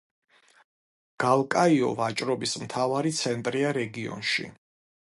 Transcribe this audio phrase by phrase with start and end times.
[1.25, 4.53] გალკაიო ვაჭრობის მთავარი ცენტრია რეგიონში.